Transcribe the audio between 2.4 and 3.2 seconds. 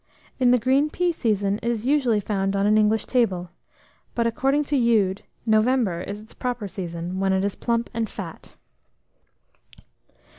on an English